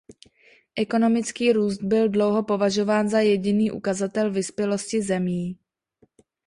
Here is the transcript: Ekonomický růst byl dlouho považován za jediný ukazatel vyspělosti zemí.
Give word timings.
Ekonomický 0.75 1.51
růst 1.53 1.81
byl 1.83 2.09
dlouho 2.09 2.43
považován 2.43 3.09
za 3.09 3.19
jediný 3.19 3.71
ukazatel 3.71 4.31
vyspělosti 4.31 5.01
zemí. 5.01 5.57